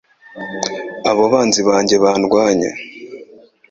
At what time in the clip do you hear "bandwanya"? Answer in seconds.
2.03-2.71